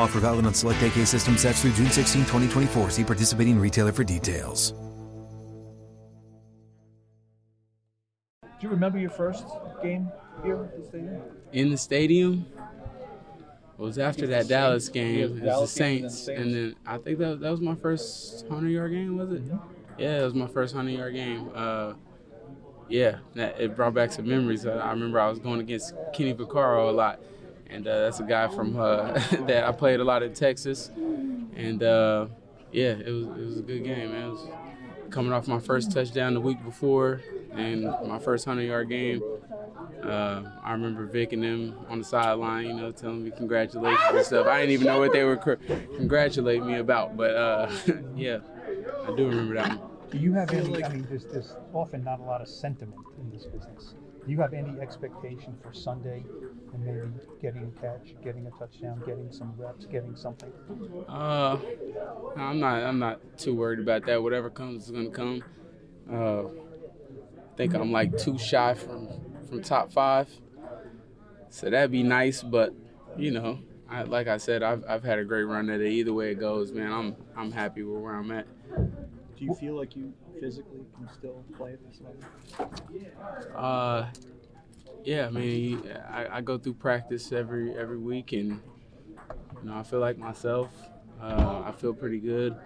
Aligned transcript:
Offer 0.00 0.20
valid 0.20 0.46
on 0.46 0.54
select 0.54 0.82
AK 0.82 1.06
system 1.06 1.36
sets 1.36 1.60
through 1.60 1.72
June 1.72 1.90
16, 1.90 2.22
2024. 2.22 2.88
See 2.90 3.04
participating 3.04 3.60
retailer 3.60 3.92
for 3.92 4.02
details. 4.02 4.72
Do 8.42 8.66
you 8.66 8.70
remember 8.70 8.98
your 8.98 9.10
first 9.10 9.44
game 9.82 10.10
here 10.42 10.64
at 10.64 10.76
the 10.78 10.84
stadium? 10.86 11.22
In 11.52 11.70
the 11.70 11.76
stadium? 11.76 12.46
It 13.78 13.82
was 13.82 13.98
after 13.98 14.26
that 14.28 14.48
Dallas 14.48 14.88
game. 14.88 15.16
Yeah, 15.18 15.24
It 15.24 15.30
was 15.30 15.40
the 15.40 15.46
Dallas 15.46 15.74
game 15.74 16.08
Saints, 16.08 16.28
and 16.28 16.36
then 16.38 16.44
and 16.44 16.54
then 16.54 16.76
I 16.86 16.96
think 16.96 17.18
that 17.18 17.40
that 17.40 17.50
was 17.50 17.60
my 17.60 17.74
first 17.74 18.48
hundred 18.48 18.70
yard 18.70 18.92
game. 18.92 19.18
Was 19.18 19.32
it? 19.32 19.42
Yeah, 19.98 20.20
it 20.20 20.24
was 20.24 20.34
my 20.34 20.46
first 20.46 20.74
hundred 20.74 20.92
yard 20.92 21.14
game. 21.14 21.50
Uh, 21.54 21.92
yeah, 22.88 23.18
that, 23.34 23.60
it 23.60 23.76
brought 23.76 23.92
back 23.94 24.12
some 24.12 24.26
memories. 24.26 24.64
Uh, 24.64 24.80
I 24.82 24.90
remember 24.90 25.20
I 25.20 25.28
was 25.28 25.38
going 25.38 25.60
against 25.60 25.94
Kenny 26.14 26.32
Vaccaro 26.34 26.88
a 26.88 26.92
lot, 26.92 27.20
and 27.70 27.86
uh, 27.86 28.00
that's 28.00 28.20
a 28.20 28.24
guy 28.24 28.48
from 28.48 28.78
uh, 28.78 29.12
that 29.46 29.64
I 29.64 29.72
played 29.72 30.00
a 30.00 30.04
lot 30.04 30.22
in 30.22 30.34
Texas, 30.34 30.90
and 31.56 31.82
uh, 31.82 32.26
yeah, 32.72 32.92
it 32.92 33.10
was 33.10 33.26
it 33.26 33.44
was 33.46 33.58
a 33.58 33.62
good 33.62 33.84
game. 33.84 34.12
Man. 34.12 34.28
It 34.28 34.30
was 34.30 34.48
coming 35.10 35.32
off 35.32 35.48
my 35.48 35.58
first 35.58 35.92
touchdown 35.92 36.34
the 36.34 36.40
week 36.40 36.62
before, 36.64 37.20
and 37.52 37.84
my 38.06 38.18
first 38.18 38.44
hundred 38.44 38.64
yard 38.64 38.88
game. 38.88 39.22
Uh, 40.02 40.42
I 40.62 40.72
remember 40.72 41.04
Vic 41.04 41.32
and 41.34 41.42
them 41.42 41.74
on 41.88 41.98
the 41.98 42.04
sideline, 42.04 42.66
you 42.66 42.72
know, 42.74 42.90
telling 42.90 43.22
me 43.22 43.30
congratulations 43.36 44.00
and 44.10 44.24
stuff. 44.24 44.46
I 44.46 44.60
didn't 44.60 44.72
even 44.72 44.86
know 44.86 44.98
what 44.98 45.12
they 45.12 45.24
were 45.24 45.36
congratulating 45.36 46.66
me 46.66 46.76
about, 46.76 47.16
but 47.18 47.36
uh, 47.36 47.70
yeah, 48.16 48.38
I 49.06 49.14
do 49.14 49.28
remember 49.28 49.54
that. 49.54 49.78
Do 50.10 50.18
you 50.18 50.32
have 50.32 50.50
any? 50.52 50.82
I 50.82 50.88
mean, 50.88 51.06
there's, 51.08 51.26
there's 51.26 51.54
often 51.74 52.02
not 52.02 52.18
a 52.18 52.22
lot 52.22 52.40
of 52.40 52.48
sentiment 52.48 53.00
in 53.20 53.30
this 53.30 53.44
business. 53.46 53.94
Do 54.24 54.30
you 54.30 54.40
have 54.40 54.52
any 54.52 54.78
expectation 54.80 55.56
for 55.62 55.72
Sunday 55.72 56.24
and 56.72 56.84
maybe 56.84 57.08
getting 57.40 57.72
a 57.76 57.80
catch, 57.80 58.14
getting 58.22 58.46
a 58.46 58.50
touchdown, 58.50 59.02
getting 59.06 59.32
some 59.32 59.54
reps, 59.56 59.86
getting 59.86 60.14
something? 60.14 60.52
Uh, 61.08 61.58
I'm 62.36 62.60
not. 62.60 62.82
I'm 62.82 62.98
not 62.98 63.20
too 63.38 63.54
worried 63.54 63.80
about 63.80 64.06
that. 64.06 64.22
Whatever 64.22 64.50
comes 64.50 64.84
is 64.84 64.90
gonna 64.90 65.10
come. 65.10 65.42
Uh, 66.10 66.44
I 66.44 67.56
think 67.56 67.74
I'm 67.74 67.92
like 67.92 68.16
too 68.18 68.38
shy 68.38 68.74
from 68.74 69.08
from 69.48 69.62
top 69.62 69.92
five, 69.92 70.28
so 71.48 71.70
that'd 71.70 71.90
be 71.90 72.02
nice. 72.02 72.42
But 72.42 72.74
you 73.16 73.30
know, 73.30 73.60
I, 73.88 74.02
like 74.02 74.28
I 74.28 74.36
said, 74.36 74.62
I've 74.62 74.84
I've 74.88 75.02
had 75.02 75.18
a 75.18 75.24
great 75.24 75.44
run 75.44 75.70
at 75.70 75.80
it. 75.80 75.90
Either 75.90 76.12
way 76.12 76.32
it 76.32 76.40
goes, 76.40 76.72
man, 76.72 76.92
I'm 76.92 77.16
I'm 77.36 77.52
happy 77.52 77.82
with 77.82 78.02
where 78.02 78.14
I'm 78.14 78.30
at. 78.30 78.46
Do 79.40 79.46
you 79.46 79.54
feel 79.54 79.76
like 79.76 79.96
you 79.96 80.14
physically 80.40 80.86
can 80.96 81.08
still 81.18 81.44
play 81.56 81.72
at 81.72 81.80
this 81.88 82.00
level? 82.02 83.56
Uh, 83.56 84.06
yeah, 85.04 85.26
I 85.26 85.30
mean, 85.30 85.82
I, 86.10 86.38
I 86.38 86.40
go 86.42 86.58
through 86.58 86.74
practice 86.74 87.32
every 87.32 87.76
every 87.76 87.98
week, 87.98 88.32
and 88.32 88.60
you 89.62 89.70
know, 89.70 89.78
I 89.78 89.82
feel 89.82 90.00
like 90.00 90.18
myself. 90.18 90.70
Uh, 91.20 91.62
I 91.66 91.72
feel 91.72 91.94
pretty 91.94 92.18
good. 92.18 92.56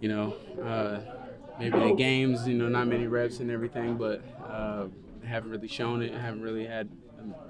You 0.00 0.08
know, 0.08 0.34
uh, 0.62 1.00
maybe 1.58 1.78
the 1.78 1.94
games, 1.94 2.46
you 2.46 2.54
know, 2.54 2.68
not 2.68 2.86
many 2.88 3.06
reps 3.06 3.40
and 3.40 3.50
everything, 3.50 3.96
but 3.96 4.22
uh, 4.48 4.86
haven't 5.24 5.50
really 5.50 5.68
shown 5.68 6.02
it. 6.02 6.12
haven't 6.14 6.42
really 6.42 6.66
had 6.66 6.88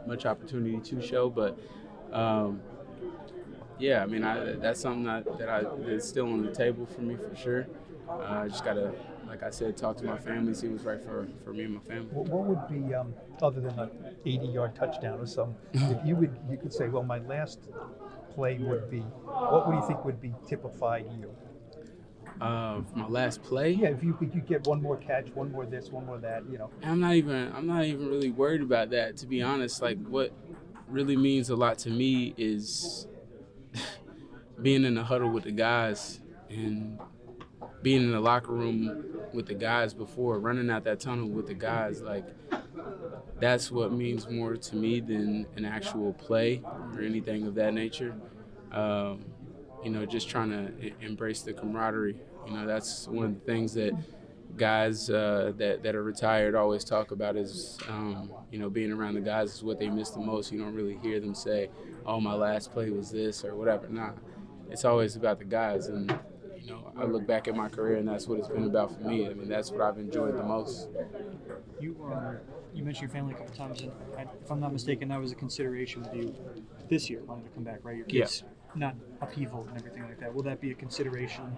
much 0.07 0.27
opportunity 0.27 0.79
to 0.81 1.03
show, 1.03 1.31
but. 1.31 1.59
Um, 2.13 2.61
yeah, 3.79 4.03
I 4.03 4.07
mean, 4.07 4.23
I, 4.25 4.53
that's 4.55 4.81
something 4.81 5.05
that, 5.05 5.39
that 5.39 5.49
I 5.49 5.65
that's 5.87 6.09
still 6.09 6.27
on 6.33 6.43
the 6.43 6.53
table 6.53 6.87
for 6.87 7.01
me 7.03 7.17
for 7.17 7.35
sure. 7.37 7.67
Uh, 8.09 8.43
I 8.45 8.49
just 8.49 8.65
gotta, 8.65 8.93
like 9.27 9.43
I 9.43 9.51
said, 9.51 9.77
talk 9.77 9.97
to 9.99 10.05
my 10.05 10.19
family, 10.19 10.55
see 10.55 10.69
what's 10.69 10.85
right 10.85 11.03
for, 11.03 11.27
for 11.45 11.53
me 11.53 11.65
and 11.65 11.75
my 11.75 11.81
family. 11.81 12.09
What, 12.13 12.45
would 12.47 12.69
be, 12.69 12.95
um, 12.95 13.15
other 13.43 13.61
than 13.61 13.79
an 13.79 13.91
80-yard 14.27 14.75
touchdown 14.75 15.21
or 15.21 15.27
something, 15.27 15.57
if 15.73 16.05
you 16.05 16.17
would, 16.17 16.37
you 16.51 16.57
could 16.57 16.73
say, 16.73 16.89
well, 16.89 17.03
my 17.03 17.19
last 17.19 17.61
play 18.35 18.59
would 18.59 18.91
be, 18.91 19.01
what 19.01 19.67
would 19.67 19.77
you 19.77 19.87
think 19.87 20.05
would 20.05 20.21
be 20.21 20.35
typified 20.47 21.07
you? 21.19 21.35
Uh, 22.41 22.83
my 22.95 23.07
last 23.07 23.43
play. 23.43 23.71
Yeah, 23.71 23.89
if 23.89 24.03
you 24.03 24.13
could, 24.15 24.35
you 24.35 24.41
get 24.41 24.67
one 24.67 24.83
more 24.83 24.97
catch, 24.97 25.29
one 25.35 25.53
more 25.53 25.67
this, 25.67 25.91
one 25.91 26.05
more 26.05 26.19
that, 26.19 26.43
you 26.51 26.59
know. 26.59 26.71
I'm 26.83 27.01
not 27.01 27.15
even 27.15 27.53
I'm 27.55 27.67
not 27.67 27.85
even 27.85 28.09
really 28.09 28.31
worried 28.31 28.61
about 28.61 28.91
that 28.91 29.17
to 29.19 29.27
be 29.27 29.41
honest. 29.41 29.81
Like 29.81 29.99
what 30.05 30.33
really 30.89 31.17
means 31.17 31.49
a 31.51 31.57
lot 31.57 31.79
to 31.79 31.91
me 31.91 32.35
is 32.37 33.07
being 34.63 34.85
in 34.85 34.95
the 34.95 35.05
huddle 35.05 35.31
with 35.31 35.45
the 35.45 35.53
guys 35.53 36.21
and 36.51 36.99
being 37.85 38.03
in 38.03 38.13
the 38.13 38.21
locker 38.21 38.53
room 38.53 39.05
with 39.35 39.47
the 39.47 39.55
guys 39.55 39.93
before 39.93 40.39
running 40.39 40.71
out 40.71 40.85
that 40.85 40.99
tunnel 40.99 41.29
with 41.29 41.47
the 41.47 41.55
guys 41.55 42.01
like 42.01 42.25
that's 43.39 43.71
what 43.71 43.93
means 43.93 44.29
more 44.31 44.57
to 44.57 44.75
me 44.75 45.01
than 45.01 45.47
an 45.57 45.67
actual 45.67 46.15
play 46.15 46.63
or 46.95 47.03
anything 47.03 47.47
of 47.47 47.55
that 47.55 47.75
nature. 47.75 48.15
Um, 48.73 49.27
you 49.85 49.91
know 49.91 50.07
just 50.07 50.31
trying 50.31 50.51
to 50.51 50.93
embrace 51.05 51.43
the 51.43 51.53
camaraderie. 51.53 52.17
You 52.47 52.53
know 52.55 52.67
that's 52.67 53.07
one 53.07 53.27
of 53.27 53.35
the 53.35 53.41
things 53.41 53.75
that 53.75 53.93
guys 54.57 55.11
uh, 55.11 55.53
that, 55.59 55.83
that 55.83 55.95
are 55.95 56.03
retired 56.03 56.55
always 56.55 56.85
talk 56.85 57.11
about 57.11 57.37
is 57.37 57.79
um, 57.89 58.33
you 58.51 58.59
know 58.59 58.71
being 58.71 58.93
around 58.93 59.15
the 59.15 59.21
guys 59.21 59.53
is 59.53 59.63
what 59.63 59.79
they 59.79 59.91
miss 59.91 60.09
the 60.11 60.21
most. 60.21 60.51
You 60.51 60.59
don't 60.59 60.75
really 60.75 60.97
hear 61.03 61.21
them 61.21 61.35
say 61.35 61.69
oh 62.07 62.19
my 62.19 62.33
last 62.33 62.73
play 62.73 62.89
was 62.89 63.11
this 63.11 63.45
or 63.45 63.55
whatever. 63.55 63.89
Nah 63.89 64.13
it's 64.71 64.85
always 64.85 65.17
about 65.17 65.39
the 65.39 65.45
guys. 65.45 65.87
And 65.89 66.19
you 66.65 66.71
know 66.73 66.93
i 66.99 67.05
look 67.05 67.27
back 67.27 67.49
at 67.49 67.55
my 67.57 67.69
career 67.69 67.97
and 67.97 68.09
that's 68.09 68.27
what 68.27 68.39
it's 68.39 68.49
been 68.49 68.65
about 68.65 68.95
for 68.95 69.01
me 69.03 69.27
i 69.27 69.35
mean 69.35 69.49
that's 69.49 69.71
what 69.71 69.81
i've 69.83 69.99
enjoyed 69.99 70.37
the 70.37 70.43
most 70.43 70.89
You 71.81 71.97
um, 72.07 72.39
you 72.75 72.85
mentioned 72.85 73.03
your 73.03 73.11
family 73.11 73.35
a 73.35 73.37
couple 73.37 73.55
times, 73.55 73.83
and 73.83 73.93
I, 74.17 74.23
if 74.23 74.51
I'm 74.51 74.61
not 74.61 74.73
mistaken, 74.73 75.09
that 75.09 75.21
was 75.21 75.33
a 75.33 75.35
consideration 75.35 76.03
with 76.03 76.15
you 76.15 76.35
this 76.89 77.11
year 77.11 77.21
wanting 77.27 77.45
to 77.45 77.51
come 77.51 77.65
back, 77.65 77.81
right? 77.83 77.97
Your 77.97 78.07
Yeah. 78.09 78.23
kids 78.25 78.45
not 78.75 78.95
upheaval 79.21 79.67
and 79.69 79.77
everything 79.79 80.03
like 80.05 80.19
that. 80.21 80.35
Will 80.35 80.43
that 80.45 80.61
be 80.61 80.71
a 80.71 80.75
consideration 80.75 81.57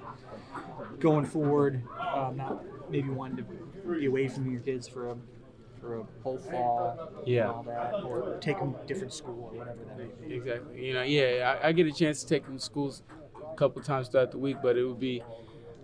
going 1.01 1.25
forward? 1.25 1.83
Um, 2.15 2.37
not 2.37 2.63
maybe 2.91 3.09
wanting 3.09 3.37
to 3.39 3.43
be 3.99 4.07
away 4.07 4.29
from 4.29 4.51
your 4.51 4.61
kids 4.61 4.89
for 4.89 5.11
a 5.11 5.17
for 5.81 6.01
a 6.01 6.05
whole 6.23 6.39
fall 6.39 7.11
Yeah. 7.27 7.43
and 7.43 7.51
all 7.53 7.63
that, 7.65 7.95
or 8.05 8.39
take 8.41 8.59
them 8.59 8.75
to 8.75 8.87
different 8.87 9.13
school 9.13 9.51
or 9.53 9.59
whatever 9.59 9.79
that 9.87 9.99
may 9.99 10.27
be. 10.29 10.35
Exactly. 10.35 10.87
You 10.87 10.95
know, 10.95 11.03
yeah, 11.03 11.59
I, 11.63 11.69
I 11.69 11.73
get 11.73 11.87
a 11.87 11.93
chance 11.93 12.23
to 12.23 12.29
take 12.29 12.45
them 12.47 12.57
to 12.57 12.63
schools 12.65 13.03
couple 13.57 13.83
times 13.83 14.09
throughout 14.09 14.31
the 14.31 14.39
week, 14.39 14.59
but 14.63 14.77
it 14.77 14.85
would 14.85 15.01
be, 15.01 15.23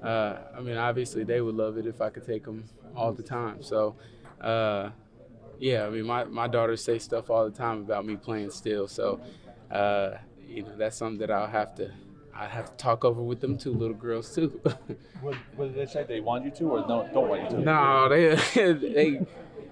uh, 0.02 0.36
I 0.56 0.60
mean, 0.60 0.76
obviously 0.76 1.24
they 1.24 1.40
would 1.40 1.54
love 1.54 1.76
it 1.78 1.86
if 1.86 2.00
I 2.00 2.10
could 2.10 2.24
take 2.24 2.44
them 2.44 2.64
all 2.94 3.12
the 3.12 3.22
time. 3.22 3.62
So, 3.62 3.96
uh, 4.40 4.90
yeah, 5.58 5.86
I 5.86 5.90
mean, 5.90 6.04
my, 6.06 6.24
my 6.24 6.48
daughters 6.48 6.82
say 6.82 6.98
stuff 6.98 7.30
all 7.30 7.44
the 7.44 7.56
time 7.56 7.80
about 7.80 8.04
me 8.04 8.16
playing 8.16 8.50
still. 8.50 8.88
So, 8.88 9.20
uh, 9.70 10.12
you 10.46 10.62
know, 10.62 10.76
that's 10.76 10.96
something 10.96 11.18
that 11.18 11.30
I'll 11.30 11.46
have 11.46 11.74
to, 11.76 11.90
I 12.34 12.46
have 12.46 12.70
to 12.70 12.76
talk 12.76 13.04
over 13.04 13.22
with 13.22 13.40
them 13.40 13.58
two 13.58 13.72
little 13.72 13.96
girls 13.96 14.34
too. 14.34 14.60
What, 15.22 15.36
what 15.54 15.66
did 15.66 15.76
they 15.76 15.86
say? 15.86 16.02
They 16.02 16.18
want 16.18 16.44
you 16.44 16.50
to 16.50 16.64
or 16.70 16.80
no, 16.80 17.08
don't 17.14 17.28
want 17.28 17.42
you 17.44 17.58
to? 17.58 17.62
No, 17.62 18.08
they 18.08 18.34
they 18.72 19.20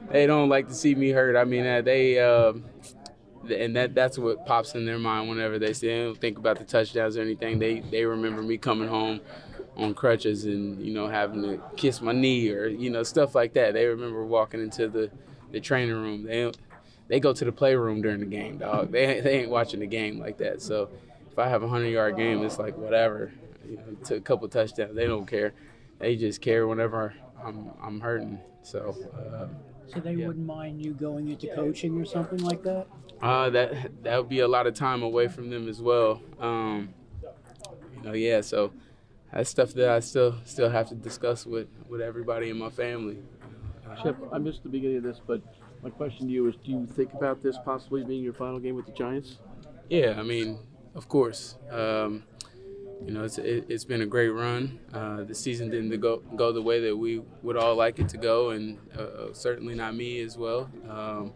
they 0.08 0.26
don't 0.26 0.48
like 0.48 0.68
to 0.68 0.74
see 0.74 0.94
me 0.94 1.10
hurt. 1.10 1.36
I 1.36 1.42
mean, 1.42 1.66
uh, 1.66 1.82
they 1.82 2.20
um, 2.20 2.64
and 3.52 3.76
that 3.76 3.94
that's 3.94 4.18
what 4.18 4.46
pops 4.46 4.74
in 4.74 4.84
their 4.86 4.98
mind 4.98 5.28
whenever 5.28 5.58
they 5.58 5.72
say 5.72 5.88
they 5.88 6.04
don't 6.04 6.20
think 6.20 6.38
about 6.38 6.58
the 6.58 6.64
touchdowns 6.64 7.16
or 7.16 7.22
anything. 7.22 7.58
They 7.58 7.80
they 7.80 8.04
remember 8.04 8.42
me 8.42 8.58
coming 8.58 8.88
home 8.88 9.20
on 9.76 9.94
crutches 9.94 10.44
and 10.44 10.84
you 10.84 10.92
know 10.92 11.06
having 11.08 11.42
to 11.42 11.60
kiss 11.76 12.00
my 12.00 12.12
knee 12.12 12.50
or 12.50 12.66
you 12.68 12.90
know 12.90 13.02
stuff 13.02 13.34
like 13.34 13.52
that. 13.54 13.74
They 13.74 13.86
remember 13.86 14.24
walking 14.24 14.60
into 14.62 14.88
the 14.88 15.10
the 15.52 15.60
training 15.60 15.94
room. 15.94 16.24
They 16.24 16.50
they 17.08 17.20
go 17.20 17.32
to 17.32 17.44
the 17.44 17.52
playroom 17.52 18.02
during 18.02 18.20
the 18.20 18.26
game, 18.26 18.58
dog. 18.58 18.92
They 18.92 19.20
they 19.20 19.40
ain't 19.40 19.50
watching 19.50 19.80
the 19.80 19.86
game 19.86 20.18
like 20.18 20.38
that. 20.38 20.62
So 20.62 20.90
if 21.30 21.38
I 21.38 21.48
have 21.48 21.62
a 21.62 21.68
hundred 21.68 21.88
yard 21.88 22.16
game, 22.16 22.42
it's 22.42 22.58
like 22.58 22.76
whatever. 22.76 23.32
You 23.68 23.76
know, 23.76 23.96
to 24.04 24.16
a 24.16 24.20
couple 24.20 24.48
touchdowns, 24.48 24.94
they 24.94 25.06
don't 25.06 25.26
care. 25.26 25.54
They 25.98 26.16
just 26.16 26.40
care 26.40 26.66
whenever 26.66 27.14
I'm 27.44 27.70
I'm 27.82 28.00
hurting. 28.00 28.40
So. 28.62 28.96
Uh, 29.14 29.46
So 29.92 29.98
they 29.98 30.14
Yeah. 30.14 30.28
wouldn't 30.28 30.46
mind 30.46 30.80
you 30.80 30.92
going 30.92 31.28
into 31.28 31.48
coaching 31.48 31.98
or 32.00 32.04
something 32.04 32.38
like 32.38 32.62
that? 32.62 32.86
Uh, 33.22 33.50
that 33.50 34.02
that 34.02 34.16
would 34.16 34.28
be 34.28 34.40
a 34.40 34.48
lot 34.48 34.66
of 34.66 34.74
time 34.74 35.02
away 35.02 35.28
from 35.28 35.50
them 35.50 35.68
as 35.68 35.80
well. 35.80 36.22
Um, 36.38 36.94
you 37.96 38.02
know, 38.02 38.12
yeah. 38.12 38.40
So 38.40 38.72
that's 39.32 39.50
stuff 39.50 39.74
that 39.74 39.90
I 39.90 40.00
still 40.00 40.36
still 40.44 40.70
have 40.70 40.88
to 40.88 40.94
discuss 40.94 41.44
with 41.44 41.68
with 41.88 42.00
everybody 42.00 42.50
in 42.50 42.58
my 42.58 42.70
family. 42.70 43.18
Chip, 44.02 44.16
I 44.32 44.38
missed 44.38 44.62
the 44.62 44.68
beginning 44.68 44.98
of 44.98 45.02
this, 45.02 45.20
but 45.26 45.42
my 45.82 45.90
question 45.90 46.26
to 46.26 46.32
you 46.32 46.48
is: 46.48 46.54
Do 46.64 46.70
you 46.70 46.86
think 46.86 47.12
about 47.12 47.42
this 47.42 47.58
possibly 47.64 48.04
being 48.04 48.22
your 48.22 48.32
final 48.32 48.58
game 48.58 48.76
with 48.76 48.86
the 48.86 48.92
Giants? 48.92 49.38
Yeah, 49.88 50.14
I 50.18 50.22
mean, 50.22 50.58
of 50.94 51.08
course. 51.08 51.56
Um, 51.70 52.24
you 53.04 53.12
know, 53.12 53.24
it's 53.24 53.38
it, 53.38 53.64
it's 53.68 53.84
been 53.84 54.02
a 54.02 54.06
great 54.06 54.28
run. 54.28 54.78
Uh, 54.92 55.24
the 55.24 55.34
season 55.34 55.70
didn't 55.70 55.98
go 56.00 56.18
go 56.36 56.52
the 56.52 56.62
way 56.62 56.80
that 56.80 56.96
we 56.96 57.22
would 57.42 57.56
all 57.56 57.74
like 57.74 57.98
it 57.98 58.08
to 58.10 58.18
go, 58.18 58.50
and 58.50 58.78
uh, 58.96 59.02
uh, 59.02 59.32
certainly 59.32 59.74
not 59.74 59.94
me 59.94 60.20
as 60.20 60.36
well. 60.36 60.70
Um, 60.88 61.32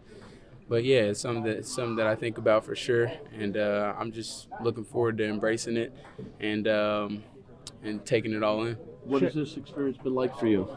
but 0.67 0.83
yeah, 0.83 1.01
it's 1.01 1.19
something 1.19 1.43
that 1.43 1.65
something 1.65 1.95
that 1.97 2.07
I 2.07 2.15
think 2.15 2.37
about 2.37 2.65
for 2.65 2.75
sure, 2.75 3.11
and 3.37 3.55
uh, 3.55 3.93
I'm 3.97 4.11
just 4.11 4.47
looking 4.61 4.83
forward 4.83 5.17
to 5.19 5.27
embracing 5.27 5.77
it 5.77 5.93
and 6.39 6.67
um, 6.67 7.23
and 7.83 8.05
taking 8.05 8.33
it 8.33 8.43
all 8.43 8.63
in. 8.65 8.75
What 9.03 9.21
has 9.21 9.35
this 9.35 9.57
experience 9.57 9.97
been 9.97 10.15
like 10.15 10.37
for 10.37 10.47
you? 10.47 10.67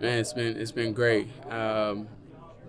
Man, 0.00 0.18
it's 0.18 0.32
been 0.32 0.56
it's 0.56 0.72
been 0.72 0.92
great 0.92 1.28
um, 1.50 2.08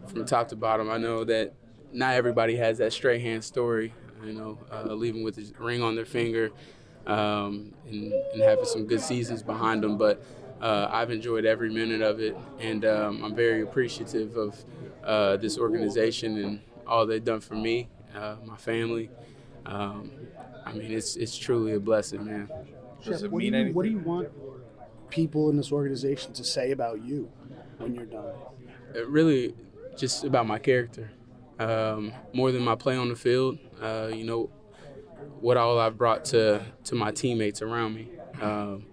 from 0.08 0.26
top 0.26 0.50
to 0.50 0.56
bottom. 0.56 0.90
I 0.90 0.98
know 0.98 1.24
that 1.24 1.54
not 1.94 2.16
everybody 2.16 2.58
has 2.58 2.78
that 2.80 2.92
straight 2.92 3.22
hand 3.22 3.44
story. 3.44 3.94
You 4.24 4.34
know, 4.34 4.58
uh, 4.72 4.94
leaving 4.94 5.24
with 5.24 5.38
a 5.38 5.64
ring 5.64 5.84
on 5.84 5.96
their 5.96 6.06
finger 6.06 6.52
um, 7.06 7.74
and, 7.88 8.12
and 8.12 8.42
having 8.42 8.66
some 8.66 8.86
good 8.86 9.02
seasons 9.02 9.44
behind 9.44 9.84
them. 9.84 9.98
But 9.98 10.24
uh, 10.62 10.90
I've 10.92 11.12
enjoyed 11.12 11.46
every 11.46 11.70
minute 11.70 12.02
of 12.02 12.20
it, 12.20 12.36
and 12.60 12.84
um, 12.86 13.24
I'm 13.24 13.36
very 13.36 13.62
appreciative 13.62 14.36
of 14.36 14.56
uh, 15.06 15.38
this 15.38 15.57
organization 15.57 16.38
and 16.38 16.62
all 16.88 17.06
they've 17.06 17.24
done 17.24 17.40
for 17.40 17.56
me, 17.56 17.90
uh, 18.16 18.36
my 18.46 18.57
family. 18.57 19.10
Um, 19.66 20.12
I 20.66 20.74
mean, 20.74 20.92
it's 20.92 21.16
it's 21.16 21.38
truly 21.38 21.74
a 21.74 21.80
blessing, 21.80 22.25
man. 22.25 22.50
Does 23.04 23.24
it 23.24 23.31
what, 23.31 23.40
mean 23.40 23.52
do 23.52 23.57
you, 23.57 23.62
anything? 23.62 23.75
what 23.75 23.84
do 23.84 23.90
you 23.90 24.00
want 24.00 24.30
people 25.10 25.50
in 25.50 25.57
this 25.57 25.72
organization 25.72 26.34
to 26.34 26.44
say 26.44 26.72
about 26.72 27.04
you 27.04 27.31
when 27.78 27.94
you're 27.94 28.06
done? 28.06 28.34
it 28.96 29.07
really 29.07 29.54
just 29.98 30.24
about 30.24 30.48
my 30.48 30.57
character 30.57 31.12
um, 31.60 32.12
more 32.34 32.51
than 32.51 32.63
my 32.63 32.75
play 32.75 32.96
on 32.96 33.10
the 33.10 33.16
field 33.16 33.58
uh, 33.81 34.10
you 34.12 34.24
know 34.24 34.50
what 35.40 35.58
all 35.58 35.80
I've 35.80 35.98
brought 35.98 36.25
to 36.25 36.63
to 36.86 36.96
my 36.96 37.12
teammates 37.12 37.62
around 37.62 37.94
me 37.94 38.10
um, 38.42 38.86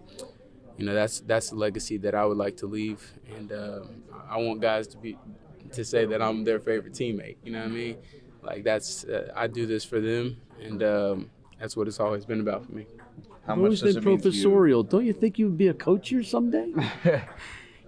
you 0.77 0.85
know 0.85 0.95
that's 0.95 1.21
that's 1.21 1.51
the 1.51 1.57
legacy 1.57 1.97
that 1.99 2.15
I 2.15 2.25
would 2.25 2.37
like 2.37 2.57
to 2.59 2.67
leave 2.67 3.13
and 3.37 3.53
um, 3.53 4.03
I 4.29 4.39
want 4.39 4.61
guys 4.61 4.87
to 4.89 4.99
be 4.99 5.17
to 5.73 5.85
say 5.85 6.05
that 6.07 6.21
I'm 6.23 6.45
their 6.45 6.61
favorite 6.61 6.93
teammate 6.95 7.37
you 7.45 7.53
know 7.53 7.61
what 7.61 7.69
I 7.69 7.71
mean 7.73 7.97
like 8.43 8.65
that's 8.65 9.05
uh, 9.05 9.33
I 9.35 9.47
do 9.47 9.67
this 9.67 9.85
for 9.85 10.01
them 10.01 10.41
and 10.61 10.83
um, 10.83 11.31
that's 11.61 11.77
what 11.77 11.89
it's 11.89 12.01
always 12.01 12.25
been 12.25 12.41
about 12.41 12.67
for 12.67 12.73
me 12.73 12.87
How 13.47 13.55
You've 13.55 13.63
much 13.63 13.67
always 13.67 13.81
does 13.81 13.95
been 13.97 14.03
it 14.05 14.07
mean 14.07 14.19
to 14.19 14.25
you? 14.25 14.31
professorial. 14.31 14.83
Don't 14.85 15.05
you 15.05 15.13
think 15.13 15.39
you'd 15.39 15.59
be 15.59 15.69
a 15.69 15.75
coach 15.75 16.09
here 16.11 16.23
someday? 16.23 16.69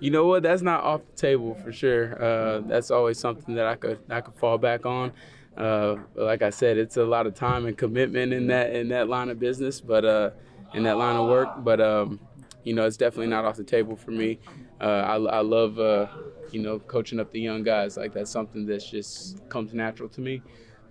you 0.00 0.10
know 0.10 0.26
what? 0.26 0.42
That's 0.42 0.62
not 0.62 0.82
off 0.82 1.02
the 1.10 1.16
table 1.16 1.54
for 1.54 1.72
sure. 1.72 2.20
Uh, 2.22 2.60
that's 2.60 2.90
always 2.90 3.18
something 3.18 3.54
that 3.54 3.66
I 3.66 3.76
could 3.76 3.98
I 4.10 4.20
could 4.20 4.34
fall 4.34 4.58
back 4.58 4.84
on. 4.86 5.12
Uh, 5.56 5.96
but 6.14 6.24
like 6.24 6.42
I 6.42 6.50
said, 6.50 6.76
it's 6.78 6.96
a 6.96 7.04
lot 7.04 7.26
of 7.28 7.34
time 7.34 7.66
and 7.66 7.78
commitment 7.78 8.32
in 8.32 8.48
that 8.48 8.74
in 8.74 8.88
that 8.88 9.08
line 9.08 9.28
of 9.28 9.38
business, 9.38 9.80
but 9.80 10.04
uh, 10.04 10.30
in 10.74 10.82
that 10.84 10.98
line 10.98 11.16
of 11.16 11.28
work. 11.28 11.48
But 11.58 11.80
um, 11.80 12.18
you 12.64 12.74
know, 12.74 12.84
it's 12.86 12.96
definitely 12.96 13.28
not 13.28 13.44
off 13.44 13.56
the 13.56 13.64
table 13.64 13.94
for 13.96 14.10
me. 14.10 14.40
Uh, 14.80 14.84
I, 14.84 15.14
I 15.16 15.40
love 15.40 15.78
uh, 15.78 16.06
you 16.50 16.60
know 16.62 16.78
coaching 16.78 17.20
up 17.20 17.30
the 17.32 17.40
young 17.40 17.62
guys. 17.62 17.96
Like 17.96 18.12
that's 18.12 18.30
something 18.30 18.66
that's 18.66 18.88
just 18.88 19.46
comes 19.48 19.72
natural 19.74 20.08
to 20.10 20.20
me. 20.20 20.42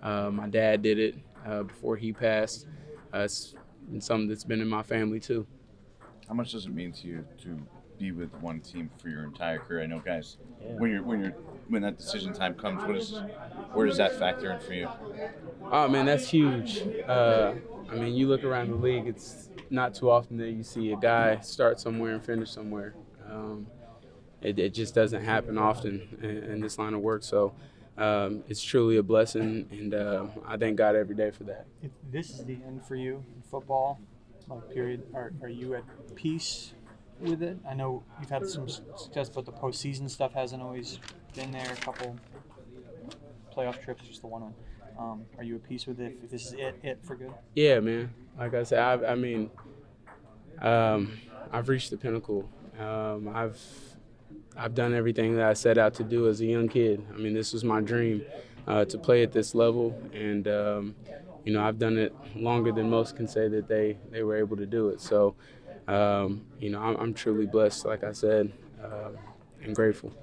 Uh, 0.01 0.29
my 0.31 0.47
dad 0.47 0.81
did 0.81 0.99
it 0.99 1.15
uh, 1.45 1.63
before 1.63 1.95
he 1.97 2.11
passed. 2.11 2.67
Uh, 3.13 3.19
it's 3.19 3.55
been 3.89 4.01
something 4.01 4.27
that's 4.27 4.43
been 4.43 4.61
in 4.61 4.67
my 4.67 4.83
family 4.83 5.19
too. 5.19 5.45
How 6.27 6.33
much 6.33 6.51
does 6.51 6.65
it 6.65 6.73
mean 6.73 6.91
to 6.93 7.07
you 7.07 7.25
to 7.43 7.59
be 7.99 8.11
with 8.11 8.33
one 8.41 8.59
team 8.61 8.89
for 8.97 9.09
your 9.09 9.23
entire 9.23 9.59
career? 9.59 9.83
I 9.83 9.85
know, 9.87 9.99
guys, 9.99 10.37
when 10.59 10.91
you're 10.91 11.03
when 11.03 11.21
you're 11.21 11.33
when 11.67 11.81
that 11.83 11.97
decision 11.97 12.33
time 12.33 12.55
comes, 12.55 12.83
what 12.83 12.95
is 12.95 13.21
where 13.73 13.85
does 13.87 13.97
that 13.97 14.13
factor 14.13 14.51
in 14.51 14.59
for 14.59 14.73
you? 14.73 14.89
Oh 15.71 15.87
man, 15.87 16.05
that's 16.05 16.29
huge. 16.29 16.83
Uh, 17.07 17.53
I 17.89 17.95
mean, 17.95 18.15
you 18.15 18.27
look 18.27 18.43
around 18.43 18.69
the 18.69 18.75
league; 18.75 19.07
it's 19.07 19.49
not 19.69 19.93
too 19.93 20.09
often 20.09 20.37
that 20.37 20.51
you 20.51 20.63
see 20.63 20.91
a 20.91 20.95
guy 20.95 21.39
start 21.41 21.79
somewhere 21.79 22.13
and 22.13 22.23
finish 22.23 22.51
somewhere. 22.51 22.95
Um, 23.29 23.67
it, 24.43 24.59
it 24.59 24.73
just 24.73 24.93
doesn't 24.93 25.23
happen 25.23 25.57
often 25.57 26.17
in, 26.21 26.43
in 26.43 26.61
this 26.61 26.77
line 26.77 26.93
of 26.93 27.01
work. 27.01 27.23
So 27.23 27.53
um, 27.97 28.43
it's 28.47 28.61
truly 28.61 28.97
a 28.97 29.03
blessing, 29.03 29.67
and 29.71 29.93
uh, 29.93 30.25
I 30.47 30.57
thank 30.57 30.77
God 30.77 30.95
every 30.95 31.15
day 31.15 31.31
for 31.31 31.43
that. 31.45 31.65
If 31.81 31.91
this 32.11 32.31
is 32.31 32.45
the 32.45 32.57
end 32.65 32.85
for 32.85 32.95
you 32.95 33.23
in 33.35 33.41
football, 33.41 33.99
like 34.47 34.69
period, 34.71 35.03
are, 35.13 35.31
are 35.41 35.49
you 35.49 35.75
at 35.75 35.83
peace 36.15 36.73
with 37.19 37.41
it? 37.41 37.57
I 37.69 37.73
know 37.73 38.03
you've 38.19 38.29
had 38.29 38.47
some 38.47 38.67
success, 38.67 39.29
but 39.29 39.45
the 39.45 39.51
postseason 39.51 40.09
stuff 40.09 40.33
hasn't 40.33 40.61
always 40.61 40.99
been 41.35 41.51
there. 41.51 41.71
A 41.71 41.75
couple 41.75 42.17
playoff 43.55 43.81
trips, 43.83 44.03
just 44.07 44.21
the 44.21 44.27
one 44.27 44.41
one. 44.41 44.53
Um, 44.97 45.25
are 45.37 45.43
you 45.43 45.55
at 45.55 45.67
peace 45.67 45.87
with 45.87 45.99
it? 45.99 46.17
If 46.23 46.29
this 46.29 46.47
is 46.47 46.53
it, 46.53 46.79
it 46.83 46.99
for 47.03 47.15
good? 47.15 47.33
Yeah, 47.55 47.79
man. 47.79 48.13
Like 48.37 48.53
I 48.53 48.63
said, 48.63 48.79
I, 48.79 49.11
I 49.11 49.15
mean, 49.15 49.49
um, 50.61 51.19
I've 51.51 51.69
reached 51.69 51.89
the 51.89 51.97
pinnacle. 51.97 52.49
Um, 52.79 53.29
I've 53.33 53.59
I've 54.55 54.75
done 54.75 54.93
everything 54.93 55.35
that 55.37 55.45
I 55.45 55.53
set 55.53 55.77
out 55.77 55.93
to 55.95 56.03
do 56.03 56.27
as 56.27 56.41
a 56.41 56.45
young 56.45 56.67
kid. 56.67 57.05
I 57.13 57.17
mean, 57.17 57.33
this 57.33 57.53
was 57.53 57.63
my 57.63 57.81
dream 57.81 58.23
uh, 58.67 58.85
to 58.85 58.97
play 58.97 59.23
at 59.23 59.31
this 59.31 59.55
level, 59.55 59.99
and 60.13 60.47
um, 60.47 60.95
you 61.43 61.53
know, 61.53 61.63
I've 61.63 61.79
done 61.79 61.97
it 61.97 62.13
longer 62.35 62.71
than 62.71 62.89
most 62.89 63.15
can 63.15 63.27
say 63.27 63.47
that 63.49 63.67
they 63.67 63.97
they 64.11 64.23
were 64.23 64.35
able 64.37 64.57
to 64.57 64.65
do 64.65 64.89
it. 64.89 65.01
So, 65.01 65.35
um, 65.87 66.45
you 66.59 66.69
know, 66.69 66.79
I'm, 66.79 66.95
I'm 66.97 67.13
truly 67.13 67.45
blessed, 67.45 67.85
like 67.85 68.03
I 68.03 68.11
said, 68.11 68.51
uh, 68.83 69.09
and 69.63 69.75
grateful. 69.75 70.13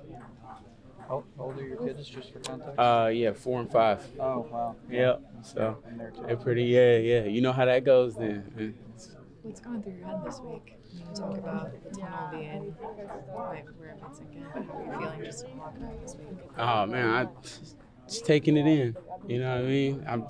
How 1.08 1.24
old 1.38 1.58
are 1.58 1.66
your 1.66 1.76
kids, 1.84 2.08
just 2.08 2.32
for 2.32 2.38
context? 2.38 2.78
Uh, 2.78 3.10
yeah, 3.12 3.32
four 3.32 3.60
and 3.60 3.70
five. 3.70 4.04
oh 4.20 4.46
wow. 4.50 4.76
Yep. 4.88 5.22
So 5.42 5.78
I'm 5.88 5.98
there 5.98 6.10
too. 6.10 6.22
they're 6.26 6.36
pretty. 6.36 6.64
Yeah, 6.64 6.96
yeah. 6.98 7.24
You 7.24 7.40
know 7.40 7.52
how 7.52 7.64
that 7.64 7.84
goes 7.84 8.16
then. 8.16 8.44
It's- 8.56 9.16
What's 9.42 9.60
going 9.60 9.82
through 9.82 9.94
your 9.94 10.06
head 10.06 10.22
this 10.24 10.38
week? 10.40 10.78
You 10.92 11.04
talk 11.14 11.36
about 11.38 11.72
the 11.72 11.98
tunnel 11.98 12.30
being 12.30 12.74
right 13.34 13.64
where 13.78 13.96
it's 14.06 14.20
again. 14.20 14.46
How 14.52 14.60
are 14.60 14.84
you 14.84 14.98
feeling 14.98 15.24
just 15.24 15.46
walking 15.56 15.82
around 15.82 16.02
this 16.02 16.14
week? 16.16 16.38
Oh 16.58 16.86
man, 16.86 17.08
I 17.08 17.28
just 18.06 18.26
taking 18.26 18.56
it 18.58 18.66
in. 18.66 18.96
You 19.26 19.40
know 19.40 19.54
what 19.56 19.64
I 19.64 19.68
mean? 19.68 20.04
I'm 20.06 20.26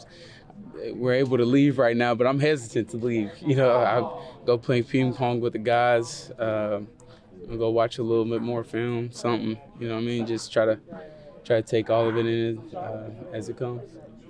we're 0.95 1.15
able 1.15 1.39
to 1.39 1.45
leave 1.45 1.79
right 1.79 1.97
now, 1.97 2.15
but 2.15 2.27
I'm 2.27 2.39
hesitant 2.39 2.91
to 2.91 2.99
leave. 2.99 3.33
You 3.41 3.57
know, 3.57 3.79
I 3.79 4.45
go 4.47 4.57
play 4.59 4.83
ping 4.83 5.13
pong 5.13 5.41
with 5.41 5.55
the 5.55 5.59
guys. 5.59 6.31
Um, 6.39 6.87
I'll 7.51 7.59
go 7.59 7.71
watch 7.71 7.99
a 7.99 8.03
little 8.05 8.25
bit 8.25 8.43
more 8.43 8.63
film, 8.63 9.11
something. 9.11 9.59
You 9.81 9.89
know 9.89 9.95
what 9.95 10.03
I 10.03 10.05
mean? 10.05 10.27
Just 10.27 10.53
try 10.53 10.67
to 10.67 10.79
try 11.45 11.61
to 11.61 11.63
take 11.67 11.91
all 11.91 12.09
of 12.09 12.17
it 12.17 12.27
in 12.27 12.59
uh, 12.77 13.11
as 13.33 13.49
it 13.49 13.57
comes. 13.57 13.83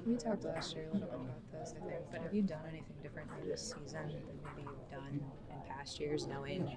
We 0.06 0.16
talked 0.16 0.44
last 0.44 0.75
year 0.75 0.87
a 0.90 0.94
little 0.94 1.08
bit 1.08 1.18
about 1.18 1.52
this, 1.52 1.75
I 1.76 1.87
think, 1.87 2.00
but 2.10 2.22
have 2.22 2.34
you 2.34 2.42
done 2.42 2.60
anything 2.68 2.94
differently 3.02 3.37
this 3.46 3.75
season 3.78 4.00
than 4.06 4.06
maybe 4.06 4.22
you've 4.32 4.39
done 5.10 5.20
in 5.50 5.56
past 5.68 6.00
years, 6.00 6.26
knowing 6.26 6.76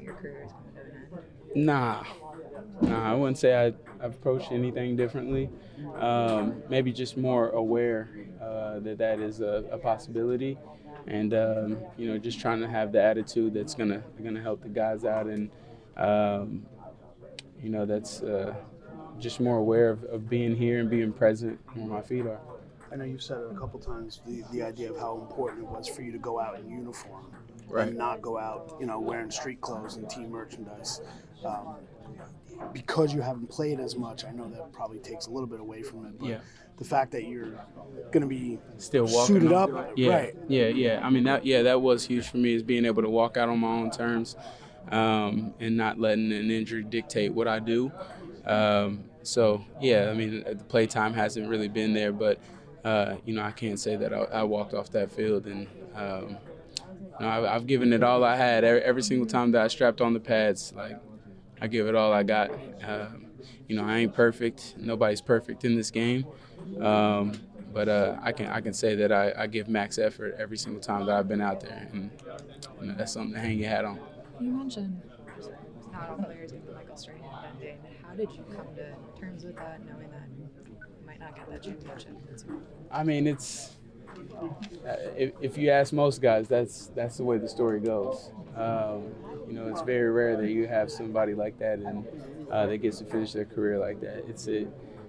your 0.00 0.14
career 0.14 0.44
is 0.46 0.52
coming 0.52 0.72
to 0.74 0.80
an 0.80 1.08
end? 1.12 1.66
Nah, 1.66 2.04
nah. 2.82 3.12
I 3.12 3.14
wouldn't 3.14 3.38
say 3.38 3.66
I, 3.66 3.72
approached 4.04 4.52
anything 4.52 4.96
differently. 4.96 5.50
Um, 5.98 6.62
maybe 6.68 6.92
just 6.92 7.16
more 7.16 7.50
aware 7.50 8.08
uh, 8.40 8.78
that 8.80 8.98
that 8.98 9.18
is 9.18 9.40
a, 9.40 9.64
a 9.72 9.78
possibility, 9.78 10.56
and 11.06 11.34
um, 11.34 11.78
you 11.96 12.08
know, 12.08 12.18
just 12.18 12.38
trying 12.38 12.60
to 12.60 12.68
have 12.68 12.92
the 12.92 13.02
attitude 13.02 13.54
that's 13.54 13.74
gonna 13.74 14.02
gonna 14.22 14.40
help 14.40 14.62
the 14.62 14.68
guys 14.68 15.04
out, 15.04 15.26
and 15.26 15.50
um, 15.96 16.66
you 17.62 17.70
know, 17.70 17.86
that's 17.86 18.22
uh, 18.22 18.54
just 19.18 19.40
more 19.40 19.56
aware 19.58 19.90
of, 19.90 20.04
of 20.04 20.28
being 20.28 20.54
here 20.54 20.78
and 20.78 20.88
being 20.88 21.12
present 21.12 21.58
where 21.74 21.86
my 21.86 22.02
feet 22.02 22.26
are. 22.26 22.40
I 22.90 22.96
know 22.96 23.04
you've 23.04 23.22
said 23.22 23.38
it 23.38 23.50
a 23.50 23.58
couple 23.58 23.78
times 23.80 24.20
the, 24.26 24.42
the 24.50 24.62
idea 24.62 24.90
of 24.90 24.98
how 24.98 25.18
important 25.18 25.64
it 25.64 25.68
was 25.68 25.88
for 25.88 26.02
you 26.02 26.12
to 26.12 26.18
go 26.18 26.40
out 26.40 26.58
in 26.58 26.70
uniform 26.70 27.26
Right. 27.68 27.88
and 27.88 27.98
not 27.98 28.22
go 28.22 28.38
out, 28.38 28.76
you 28.80 28.86
know, 28.86 28.98
wearing 29.00 29.30
street 29.30 29.60
clothes 29.60 29.96
and 29.96 30.08
team 30.08 30.30
merchandise. 30.30 31.00
Um, 31.44 31.76
because 32.72 33.14
you 33.14 33.20
haven't 33.20 33.48
played 33.48 33.78
as 33.78 33.96
much, 33.96 34.24
I 34.24 34.32
know 34.32 34.48
that 34.50 34.72
probably 34.72 34.98
takes 34.98 35.26
a 35.26 35.30
little 35.30 35.46
bit 35.46 35.60
away 35.60 35.82
from 35.82 36.06
it. 36.06 36.18
But 36.18 36.28
Yeah. 36.28 36.38
the 36.76 36.84
fact 36.84 37.12
that 37.12 37.24
you're 37.24 37.50
going 38.10 38.22
to 38.22 38.26
be 38.26 38.58
still 38.78 39.04
walking 39.04 39.36
suited 39.36 39.52
on- 39.52 39.74
up, 39.76 39.92
yeah, 39.96 40.10
right? 40.12 40.36
Yeah, 40.48 40.66
yeah. 40.66 41.00
I 41.02 41.10
mean, 41.10 41.24
that 41.24 41.46
yeah, 41.46 41.62
that 41.62 41.80
was 41.80 42.06
huge 42.06 42.28
for 42.28 42.38
me 42.38 42.54
is 42.54 42.62
being 42.62 42.84
able 42.84 43.02
to 43.02 43.10
walk 43.10 43.36
out 43.36 43.48
on 43.48 43.58
my 43.60 43.68
own 43.68 43.90
terms, 43.90 44.34
um, 44.90 45.54
and 45.60 45.76
not 45.76 46.00
letting 46.00 46.32
an 46.32 46.50
injury 46.50 46.82
dictate 46.82 47.32
what 47.32 47.46
I 47.46 47.58
do. 47.60 47.92
Um, 48.44 49.04
so 49.22 49.64
yeah, 49.80 50.10
I 50.10 50.14
mean, 50.14 50.42
the 50.44 50.64
play 50.64 50.86
time 50.86 51.12
hasn't 51.12 51.48
really 51.48 51.68
been 51.68 51.92
there, 51.92 52.12
but 52.12 52.38
uh, 52.84 53.16
you 53.24 53.34
know, 53.34 53.42
I 53.42 53.52
can't 53.52 53.78
say 53.78 53.94
that 53.96 54.12
I, 54.12 54.22
I 54.22 54.42
walked 54.42 54.74
off 54.74 54.90
that 54.92 55.12
field 55.12 55.46
and. 55.46 55.66
Um, 55.94 56.36
you 57.18 57.26
know, 57.26 57.32
I've, 57.32 57.44
I've 57.44 57.66
given 57.66 57.92
it 57.92 58.02
all 58.02 58.24
I 58.24 58.36
had 58.36 58.64
every, 58.64 58.80
every 58.82 59.02
single 59.02 59.26
time 59.26 59.52
that 59.52 59.62
I 59.62 59.68
strapped 59.68 60.00
on 60.00 60.12
the 60.12 60.20
pads. 60.20 60.72
Like, 60.76 60.98
I 61.60 61.66
give 61.66 61.86
it 61.86 61.94
all 61.94 62.12
I 62.12 62.22
got. 62.22 62.50
Um, 62.86 63.26
you 63.66 63.76
know, 63.76 63.84
I 63.84 63.98
ain't 63.98 64.14
perfect. 64.14 64.74
Nobody's 64.78 65.20
perfect 65.20 65.64
in 65.64 65.76
this 65.76 65.90
game. 65.90 66.26
Um, 66.80 67.32
but 67.72 67.88
uh, 67.88 68.16
I 68.22 68.32
can 68.32 68.46
I 68.46 68.60
can 68.60 68.72
say 68.72 68.94
that 68.96 69.12
I, 69.12 69.32
I, 69.36 69.46
give 69.46 69.68
max 69.68 69.98
effort 69.98 70.34
every 70.38 70.56
single 70.56 70.80
time 70.80 71.06
that 71.06 71.16
I've 71.16 71.28
been 71.28 71.40
out 71.40 71.60
there, 71.60 71.88
and 71.92 72.10
you 72.80 72.86
know, 72.86 72.94
that's 72.96 73.12
something 73.12 73.34
to 73.34 73.40
hang 73.40 73.58
your 73.58 73.68
hat 73.68 73.84
on. 73.84 74.00
You 74.40 74.50
mentioned 74.50 75.00
not 75.92 76.10
all 76.10 76.16
players 76.16 76.52
get 76.52 76.66
the 76.66 76.72
Michael 76.72 76.96
Strahan 76.96 77.20
bending. 77.60 77.78
How 78.06 78.14
did 78.14 78.30
you 78.32 78.44
come 78.54 78.66
to 78.74 79.20
terms 79.20 79.44
with 79.44 79.56
that, 79.56 79.80
knowing 79.84 80.10
that 80.10 80.28
you 80.38 80.48
might 81.06 81.20
not 81.20 81.34
get 81.34 81.50
that 81.50 81.62
championship? 81.62 82.10
I 82.90 83.04
mean, 83.04 83.26
it's 83.26 83.76
if, 85.16 85.32
if, 85.40 85.58
you 85.58 85.70
ask 85.70 85.92
most 85.92 86.20
guys, 86.22 86.48
that's 86.48 86.88
that's 86.94 87.16
the 87.16 87.24
way 87.24 87.38
the 87.38 87.48
story 87.48 87.80
goes. 87.80 88.30
Um, 88.56 89.04
you 89.46 89.54
know, 89.54 89.68
it's 89.68 89.82
very 89.82 90.10
rare 90.10 90.36
that 90.36 90.50
you 90.50 90.66
have 90.66 90.90
somebody 90.90 91.34
like 91.34 91.58
that 91.58 91.78
and 91.78 92.06
uh, 92.50 92.66
that 92.66 92.78
gets 92.78 92.98
to 92.98 93.04
finish 93.04 93.32
their 93.32 93.44
career 93.44 93.78
like 93.78 94.00
that. 94.00 94.24
It's 94.28 94.48
a 94.48 94.66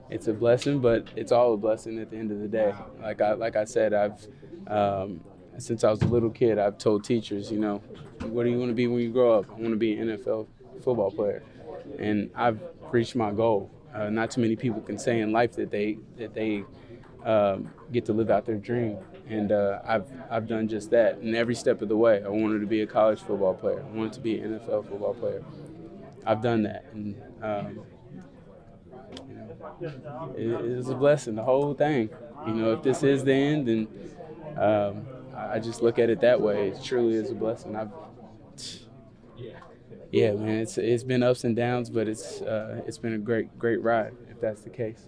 it's 0.10 0.28
a 0.28 0.34
blessing, 0.34 0.80
but 0.80 1.08
it's 1.16 1.32
all 1.32 1.54
a 1.54 1.58
blessing 1.58 2.00
at 2.00 2.10
the 2.10 2.18
end 2.18 2.32
of 2.32 2.40
the 2.40 2.48
day. 2.48 2.74
Like 3.02 3.22
I 3.22 3.34
like 3.34 3.56
I 3.56 3.66
said, 3.66 3.94
I've 3.94 4.28
um, 4.68 5.22
since 5.58 5.84
I 5.84 5.92
was 5.92 6.02
a 6.02 6.08
little 6.08 6.30
kid, 6.30 6.58
I've 6.58 6.78
told 6.78 7.04
teachers, 7.04 7.52
you 7.52 7.60
know, 7.60 7.78
what 8.22 8.44
do 8.44 8.50
you 8.50 8.58
want 8.58 8.70
to 8.70 8.76
be 8.76 8.88
when 8.88 9.02
you 9.02 9.12
grow 9.12 9.40
up? 9.40 9.46
I 9.50 9.54
want 9.54 9.70
to 9.72 9.76
be 9.76 9.98
an 9.98 10.08
NFL 10.08 10.48
football 10.84 11.12
player, 11.12 11.44
and 11.98 12.30
I've 12.36 12.60
reached 12.92 13.16
my 13.16 13.32
goal. 13.32 13.72
Uh, 13.94 14.10
not 14.10 14.32
too 14.32 14.42
many 14.42 14.56
people 14.56 14.82
can 14.82 15.00
say 15.00 15.20
in 15.20 15.32
life 15.32 15.54
that 15.54 15.72
they 15.72 15.98
that 16.18 16.34
they 16.34 16.64
um, 17.26 17.70
get 17.92 18.06
to 18.06 18.14
live 18.14 18.30
out 18.30 18.46
their 18.46 18.58
dream, 18.58 18.98
and 19.28 19.52
uh, 19.52 19.80
I've 19.86 20.06
I've 20.30 20.48
done 20.48 20.68
just 20.68 20.92
that. 20.92 21.18
And 21.18 21.36
every 21.36 21.56
step 21.56 21.82
of 21.82 21.90
the 21.90 21.98
way, 21.98 22.24
I 22.24 22.30
wanted 22.30 22.60
to 22.60 22.68
be 22.68 22.82
a 22.82 22.88
college 22.88 23.22
football 23.22 23.54
player. 23.54 23.84
I 23.86 23.96
wanted 23.96 24.14
to 24.14 24.22
be 24.22 24.40
an 24.40 24.60
NFL 24.60 24.90
football 24.90 25.14
player. 25.14 25.44
I've 26.26 26.42
done 26.42 26.64
that, 26.64 26.86
and 26.94 27.22
um, 27.42 27.82
you 29.28 29.36
know, 29.36 30.34
it, 30.38 30.78
it's 30.78 30.90
a 30.90 30.96
blessing. 30.96 31.36
The 31.36 31.44
whole 31.44 31.74
thing. 31.74 32.10
You 32.48 32.54
know, 32.54 32.72
if 32.74 32.84
this 32.84 33.04
is 33.04 33.24
the 33.24 33.34
end, 33.34 33.68
then 33.68 33.88
um, 34.58 35.06
I 35.36 35.60
just 35.60 35.82
look 35.82 36.00
at 36.00 36.10
it 36.10 36.22
that 36.22 36.40
way. 36.40 36.70
It 36.70 36.84
truly 36.84 37.16
is 37.16 37.32
a 37.32 37.36
blessing. 37.36 37.76
I've 37.76 37.92
yeah, 40.12 40.32
man, 40.32 40.60
it's 40.60 40.78
it's 40.78 41.04
been 41.04 41.22
ups 41.22 41.44
and 41.44 41.56
downs, 41.56 41.90
but 41.90 42.08
it's 42.08 42.42
uh, 42.42 42.82
it's 42.88 42.98
been 42.98 43.14
a 43.14 43.18
great 43.20 43.58
great 43.60 43.82
ride 43.82 44.14
if 44.30 44.42
that's 44.42 44.62
the 44.62 44.70
case. 44.70 45.08